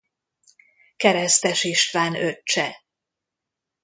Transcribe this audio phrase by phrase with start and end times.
[0.95, 2.83] Keresztes István öccse.